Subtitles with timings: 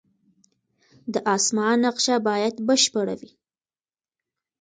[1.13, 3.31] د اسمان نقشه باید بشپړه وي.